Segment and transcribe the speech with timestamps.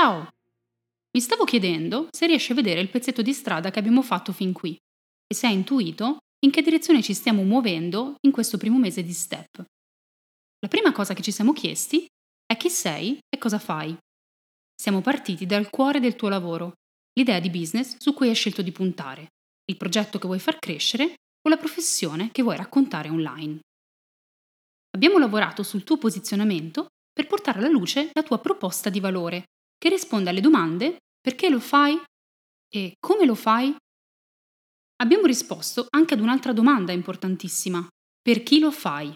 [0.00, 0.28] Ciao!
[1.10, 4.54] Mi stavo chiedendo se riesci a vedere il pezzetto di strada che abbiamo fatto fin
[4.54, 4.74] qui
[5.26, 9.12] e se hai intuito in che direzione ci stiamo muovendo in questo primo mese di
[9.12, 9.62] step.
[10.60, 12.06] La prima cosa che ci siamo chiesti
[12.46, 13.94] è chi sei e cosa fai.
[14.74, 16.72] Siamo partiti dal cuore del tuo lavoro,
[17.12, 19.26] l'idea di business su cui hai scelto di puntare,
[19.66, 23.60] il progetto che vuoi far crescere o la professione che vuoi raccontare online.
[24.92, 29.44] Abbiamo lavorato sul tuo posizionamento per portare alla luce la tua proposta di valore,
[29.80, 31.98] che risponde alle domande perché lo fai
[32.68, 33.74] e come lo fai.
[34.96, 37.88] Abbiamo risposto anche ad un'altra domanda importantissima.
[38.20, 39.12] Per chi lo fai?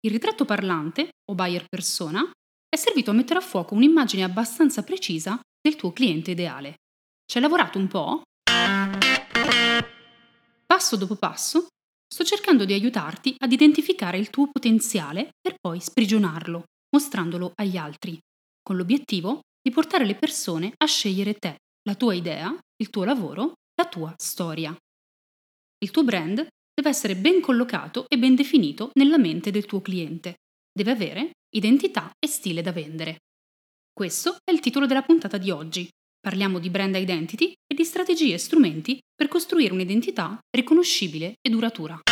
[0.00, 2.30] Il ritratto parlante, o buyer persona,
[2.68, 6.74] è servito a mettere a fuoco un'immagine abbastanza precisa del tuo cliente ideale.
[7.24, 8.22] Ci hai lavorato un po'?
[10.66, 11.68] Passo dopo passo,
[12.06, 18.18] sto cercando di aiutarti ad identificare il tuo potenziale per poi sprigionarlo, mostrandolo agli altri,
[18.62, 21.56] con l'obiettivo di portare le persone a scegliere te,
[21.88, 24.72] la tua idea, il tuo lavoro, la tua storia.
[25.78, 26.36] Il tuo brand
[26.72, 30.36] deve essere ben collocato e ben definito nella mente del tuo cliente.
[30.72, 33.16] Deve avere identità e stile da vendere.
[33.92, 35.88] Questo è il titolo della puntata di oggi.
[36.20, 42.02] Parliamo di brand identity e di strategie e strumenti per costruire un'identità riconoscibile e duratura.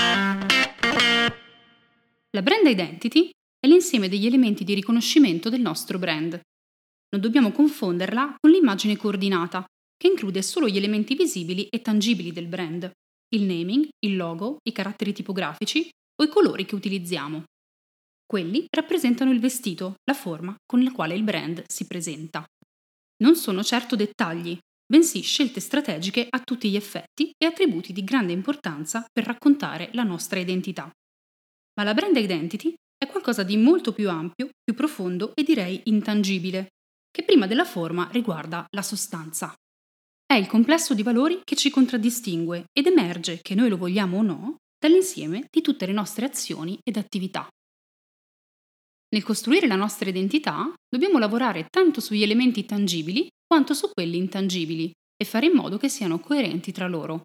[2.30, 3.30] La brand identity
[3.60, 6.40] è l'insieme degli elementi di riconoscimento del nostro brand.
[7.14, 9.64] Non dobbiamo confonderla con l'immagine coordinata,
[9.96, 12.90] che include solo gli elementi visibili e tangibili del brand,
[13.36, 15.88] il naming, il logo, i caratteri tipografici
[16.20, 17.44] o i colori che utilizziamo.
[18.26, 22.44] Quelli rappresentano il vestito, la forma con la quale il brand si presenta.
[23.22, 28.32] Non sono certo dettagli, bensì scelte strategiche a tutti gli effetti e attributi di grande
[28.32, 30.90] importanza per raccontare la nostra identità.
[31.74, 36.70] Ma la brand identity è qualcosa di molto più ampio, più profondo e direi intangibile,
[37.14, 39.54] che prima della forma riguarda la sostanza.
[40.26, 44.22] È il complesso di valori che ci contraddistingue ed emerge, che noi lo vogliamo o
[44.22, 47.46] no, dall'insieme di tutte le nostre azioni ed attività.
[49.14, 54.90] Nel costruire la nostra identità dobbiamo lavorare tanto sugli elementi tangibili quanto su quelli intangibili
[55.16, 57.22] e fare in modo che siano coerenti tra loro.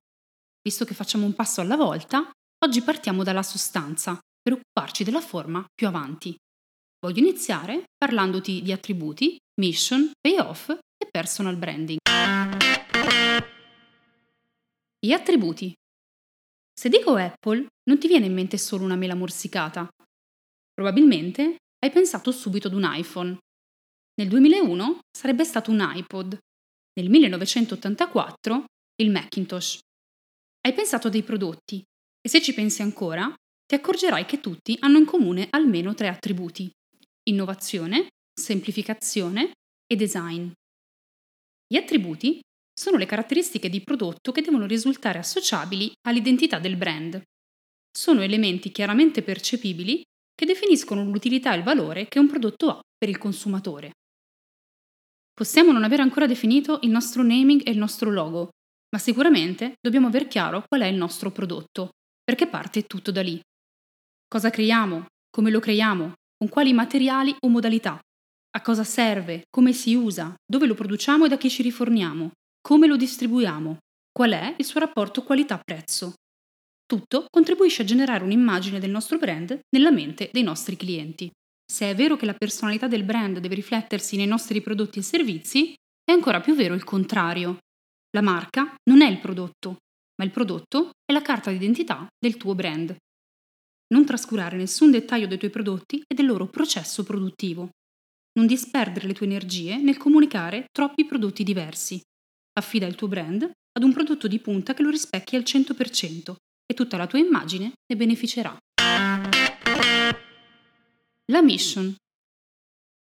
[0.61, 2.29] Visto che facciamo un passo alla volta,
[2.63, 6.35] oggi partiamo dalla sostanza per occuparci della forma più avanti.
[6.99, 11.99] Voglio iniziare parlandoti di attributi, mission, payoff e personal branding.
[14.97, 15.73] Gli attributi.
[16.73, 19.87] Se dico Apple, non ti viene in mente solo una mela morsicata.
[20.73, 23.37] Probabilmente hai pensato subito ad un iPhone.
[24.15, 26.37] Nel 2001 sarebbe stato un iPod.
[26.93, 28.63] Nel 1984
[29.01, 29.79] il Macintosh.
[30.61, 31.83] Hai pensato a dei prodotti
[32.21, 33.33] e se ci pensi ancora,
[33.65, 36.69] ti accorgerai che tutti hanno in comune almeno tre attributi.
[37.29, 38.07] Innovazione,
[38.39, 39.51] semplificazione
[39.85, 40.49] e design.
[41.67, 42.39] Gli attributi
[42.73, 47.21] sono le caratteristiche di prodotto che devono risultare associabili all'identità del brand.
[47.91, 50.01] Sono elementi chiaramente percepibili
[50.33, 53.91] che definiscono l'utilità e il valore che un prodotto ha per il consumatore.
[55.33, 58.49] Possiamo non aver ancora definito il nostro naming e il nostro logo,
[58.91, 61.89] ma sicuramente dobbiamo aver chiaro qual è il nostro prodotto,
[62.23, 63.39] perché parte tutto da lì.
[64.27, 65.05] Cosa creiamo?
[65.29, 66.13] Come lo creiamo?
[66.37, 67.99] Con quali materiali o modalità?
[68.51, 69.43] A cosa serve?
[69.51, 70.33] Come si usa?
[70.43, 72.31] Dove lo produciamo e da chi ci riforniamo?
[72.59, 73.77] Come lo distribuiamo?
[74.11, 76.13] Qual è il suo rapporto qualità-prezzo?
[76.83, 81.29] Tutto contribuisce a generare un'immagine del nostro brand nella mente dei nostri clienti.
[81.63, 85.75] Se è vero che la personalità del brand deve riflettersi nei nostri prodotti e servizi,
[86.03, 87.59] è ancora più vero il contrario.
[88.17, 89.77] La marca non è il prodotto,
[90.15, 92.95] ma il prodotto è la carta d'identità del tuo brand.
[93.93, 97.69] Non trascurare nessun dettaglio dei tuoi prodotti e del loro processo produttivo.
[98.33, 101.99] Non disperdere le tue energie nel comunicare troppi prodotti diversi.
[102.53, 106.35] Affida il tuo brand ad un prodotto di punta che lo rispecchi al 100%
[106.65, 108.57] e tutta la tua immagine ne beneficerà.
[111.31, 111.95] La mission.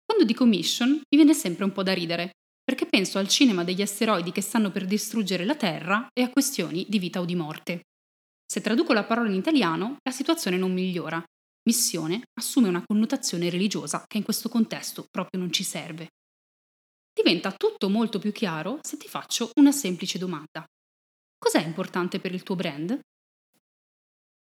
[0.04, 3.82] Quando dico mission mi viene sempre un po' da ridere, perché penso al cinema degli
[3.82, 7.82] asteroidi che stanno per distruggere la Terra e a questioni di vita o di morte.
[8.44, 11.22] Se traduco la parola in italiano, la situazione non migliora.
[11.66, 16.08] Missione assume una connotazione religiosa che in questo contesto proprio non ci serve.
[17.12, 20.64] Diventa tutto molto più chiaro se ti faccio una semplice domanda.
[21.38, 22.98] Cos'è importante per il tuo brand?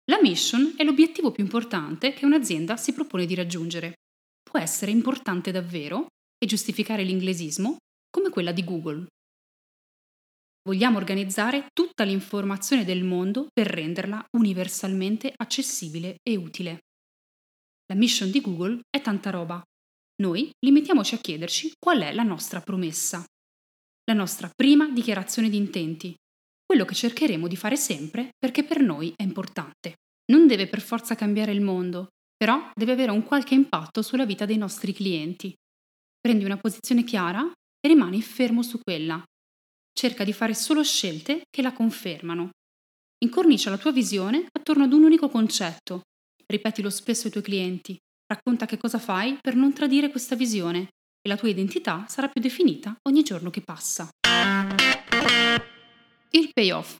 [0.05, 3.93] La mission è l'obiettivo più importante che un'azienda si propone di raggiungere.
[4.41, 6.07] Può essere importante davvero
[6.37, 7.77] e giustificare l'inglesismo
[8.09, 9.07] come quella di Google.
[10.63, 16.79] Vogliamo organizzare tutta l'informazione del mondo per renderla universalmente accessibile e utile.
[17.91, 19.61] La mission di Google è tanta roba.
[20.21, 23.21] Noi limitiamoci a chiederci qual è la nostra promessa.
[24.05, 26.15] La nostra prima dichiarazione di intenti,
[26.65, 29.95] quello che cercheremo di fare sempre perché per noi è importante.
[30.31, 32.07] Non deve per forza cambiare il mondo,
[32.37, 35.53] però deve avere un qualche impatto sulla vita dei nostri clienti.
[36.17, 39.21] Prendi una posizione chiara e rimani fermo su quella.
[39.91, 42.51] Cerca di fare solo scelte che la confermano.
[43.25, 46.03] Incornicia la tua visione attorno ad un unico concetto.
[46.51, 47.97] Ripetilo spesso ai tuoi clienti.
[48.27, 50.89] Racconta che cosa fai per non tradire questa visione
[51.21, 54.09] e la tua identità sarà più definita ogni giorno che passa.
[56.31, 56.97] Il payoff.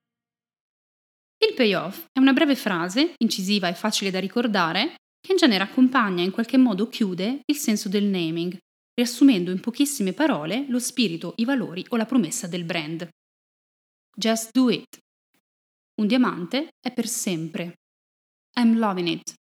[1.45, 6.21] Il payoff è una breve frase, incisiva e facile da ricordare, che in genere accompagna
[6.21, 8.57] e in qualche modo chiude il senso del naming,
[8.93, 13.05] riassumendo in pochissime parole lo spirito, i valori o la promessa del brand.
[14.15, 14.97] Just do it.
[15.99, 17.73] Un diamante è per sempre.
[18.55, 19.39] I'm loving it.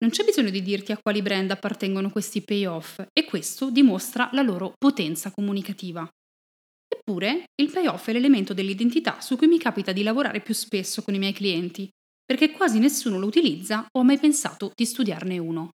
[0.00, 4.42] Non c'è bisogno di dirti a quali brand appartengono questi payoff e questo dimostra la
[4.42, 6.08] loro potenza comunicativa.
[6.86, 11.14] Eppure, il payoff è l'elemento dell'identità su cui mi capita di lavorare più spesso con
[11.14, 11.88] i miei clienti,
[12.24, 15.70] perché quasi nessuno lo utilizza o ha mai pensato di studiarne uno.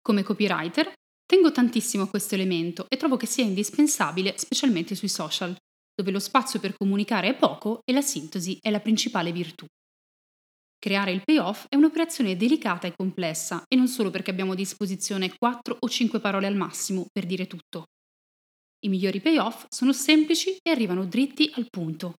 [0.00, 0.92] Come copywriter,
[1.26, 5.56] tengo tantissimo a questo elemento e trovo che sia indispensabile specialmente sui social,
[5.94, 9.66] dove lo spazio per comunicare è poco e la sintesi è la principale virtù.
[10.82, 15.32] Creare il payoff è un'operazione delicata e complessa e non solo perché abbiamo a disposizione
[15.32, 17.84] 4 o 5 parole al massimo per dire tutto.
[18.80, 22.14] I migliori payoff sono semplici e arrivano dritti al punto.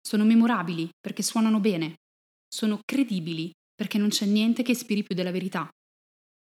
[0.00, 1.96] Sono memorabili perché suonano bene.
[2.46, 5.68] Sono credibili perché non c'è niente che ispiri più della verità.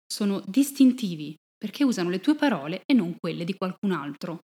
[0.05, 4.41] Sono distintivi perché usano le tue parole e non quelle di qualcun altro.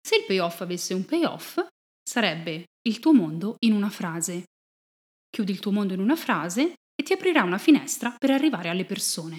[0.00, 1.64] Se il payoff avesse un payoff,
[2.02, 4.46] sarebbe il tuo mondo in una frase.
[5.40, 8.84] Chiudi il tuo mondo in una frase e ti aprirà una finestra per arrivare alle
[8.84, 9.36] persone.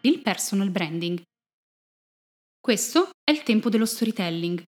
[0.00, 1.22] Il personal branding
[2.58, 4.60] questo è il tempo dello storytelling,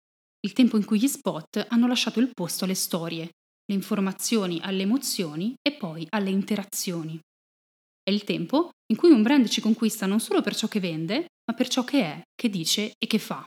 [0.42, 3.30] il tempo in cui gli spot hanno lasciato il posto alle storie,
[3.64, 7.18] le informazioni alle emozioni e poi alle interazioni.
[8.04, 11.26] È il tempo in cui un brand ci conquista non solo per ciò che vende,
[11.44, 13.44] ma per ciò che è, che dice e che fa.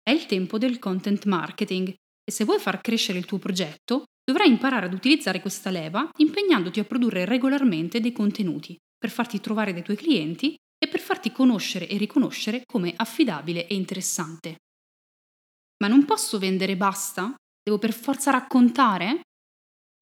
[0.00, 4.48] È il tempo del content marketing e se vuoi far crescere il tuo progetto, dovrai
[4.48, 9.82] imparare ad utilizzare questa leva impegnandoti a produrre regolarmente dei contenuti per farti trovare dai
[9.82, 14.56] tuoi clienti e per farti conoscere e riconoscere come affidabile e interessante.
[15.82, 17.34] Ma non posso vendere basta?
[17.62, 19.22] Devo per forza raccontare?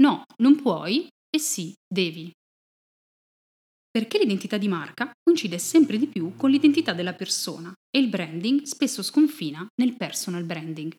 [0.03, 2.31] No, non puoi e sì, devi.
[3.91, 8.63] Perché l'identità di marca coincide sempre di più con l'identità della persona e il branding
[8.63, 10.95] spesso sconfina nel personal branding.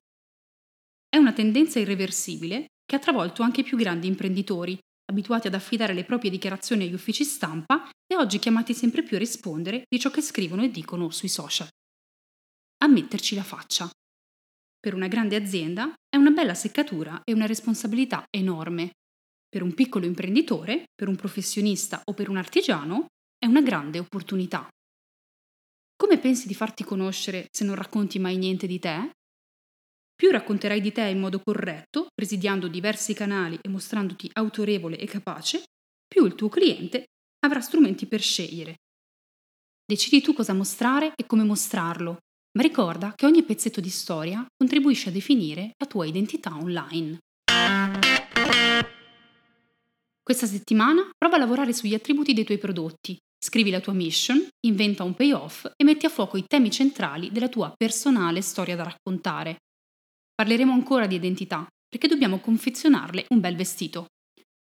[1.07, 5.93] È una tendenza irreversibile che ha travolto anche i più grandi imprenditori, abituati ad affidare
[5.93, 10.11] le proprie dichiarazioni agli uffici stampa e oggi chiamati sempre più a rispondere di ciò
[10.11, 11.69] che scrivono e dicono sui social.
[12.83, 13.89] A metterci la faccia.
[14.77, 18.91] Per una grande azienda è una bella seccatura e una responsabilità enorme.
[19.47, 23.05] Per un piccolo imprenditore, per un professionista o per un artigiano
[23.37, 24.67] è una grande opportunità.
[25.95, 29.11] Come pensi di farti conoscere se non racconti mai niente di te?
[30.21, 35.63] Più racconterai di te in modo corretto, presidiando diversi canali e mostrandoti autorevole e capace,
[36.07, 37.05] più il tuo cliente
[37.39, 38.75] avrà strumenti per scegliere.
[39.83, 42.19] Decidi tu cosa mostrare e come mostrarlo,
[42.55, 47.17] ma ricorda che ogni pezzetto di storia contribuisce a definire la tua identità online.
[50.21, 55.01] Questa settimana prova a lavorare sugli attributi dei tuoi prodotti, scrivi la tua mission, inventa
[55.01, 59.57] un payoff e metti a fuoco i temi centrali della tua personale storia da raccontare.
[60.33, 64.07] Parleremo ancora di identità, perché dobbiamo confezionarle un bel vestito.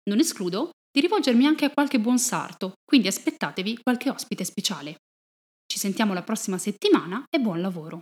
[0.10, 4.98] Non escludo di rivolgermi anche a qualche buon sarto, quindi aspettatevi qualche ospite speciale.
[5.66, 8.02] Ci sentiamo la prossima settimana e buon lavoro!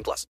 [0.00, 0.26] 18 plus.